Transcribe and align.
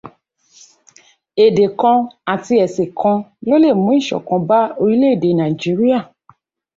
Èdè 1.43 1.65
kan 1.79 1.97
àti 2.33 2.53
ẹ̀sìn 2.65 2.89
kan 2.99 3.17
ló 3.47 3.55
lè 3.63 3.69
mú 3.83 3.89
ìṣọ̀kan 3.99 4.41
bá 4.49 4.59
orílẹ̀ 4.81 5.13
èdè 5.15 5.29
Nàìjíríà. 5.37 5.99